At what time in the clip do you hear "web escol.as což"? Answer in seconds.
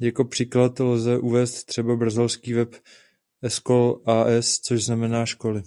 2.52-4.84